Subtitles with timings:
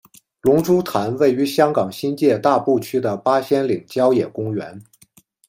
[0.41, 4.81] 龙珠潭位于香港新界大埔区的八仙岭郊野公园。